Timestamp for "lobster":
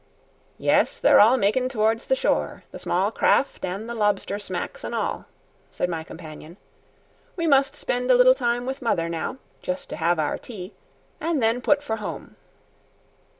3.93-4.39